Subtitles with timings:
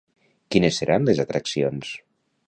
[0.53, 1.91] Quines seran les atraccions?